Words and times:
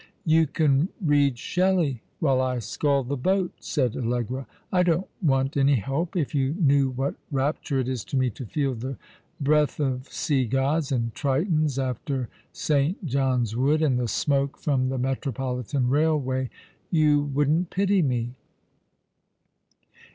"You 0.35 0.47
can 0.47 0.89
read 0.99 1.37
Shelley 1.37 2.01
w^hile 2.23 2.41
I 2.41 2.57
scull 2.57 3.03
the 3.03 3.15
boat," 3.15 3.51
said 3.59 3.95
Allegra." 3.95 4.47
I 4.73 4.81
don't 4.81 5.05
want 5.21 5.55
any 5.55 5.75
help. 5.75 6.15
If 6.17 6.33
you 6.33 6.55
knew 6.57 6.89
what 6.89 7.13
rapture 7.31 7.77
it 7.79 7.87
is 7.87 8.03
to 8.05 8.17
me 8.17 8.31
to 8.31 8.47
feel 8.47 8.73
the 8.73 8.97
breath 9.39 9.79
of 9.79 10.09
Seagods 10.09 10.91
and 10.91 11.13
Tritons 11.13 11.77
after 11.77 12.29
St. 12.51 13.05
John's 13.05 13.55
Wood, 13.55 13.83
and 13.83 13.99
the 13.99 14.07
smoke 14.07 14.57
from 14.57 14.89
the 14.89 14.97
Metropolitan 14.97 15.83
Eailway, 15.87 16.49
you 16.89 17.21
wouldn't 17.21 17.69
pity 17.69 18.01
me." 18.01 18.31